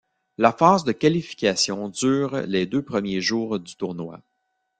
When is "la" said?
0.39-0.51